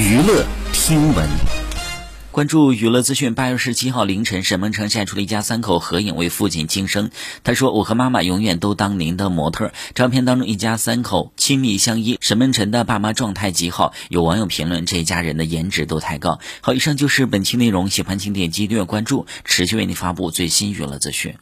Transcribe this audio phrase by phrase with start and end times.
[0.00, 1.28] 娱乐听闻，
[2.30, 3.34] 关注娱乐资讯。
[3.34, 7.10] 八月十七号凌晨，沈梦辰晒出了一家三口合影为父亲庆生。
[7.44, 12.16] 他说：“我和妈妈永远都当您的模特。”照片当中，一家三口亲密相依。
[12.22, 21.34] 沈梦辰的爸妈状态极好，有网友评论：“这一家人的颜值都太高。”好，以上就是本期内容，喜欢请点击订阅关注，持续为您发布最新娱乐资讯。